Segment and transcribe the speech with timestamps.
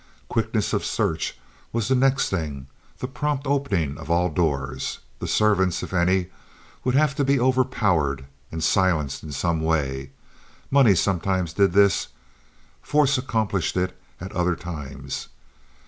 [0.29, 1.37] Quickness of search
[1.71, 4.97] was the next thing—the prompt opening of all doors.
[5.19, 6.29] The servants, if any,
[6.83, 10.09] would have to be overpowered and silenced in some way.
[10.71, 12.07] Money sometimes did this;
[12.81, 15.27] force accomplished it at other times.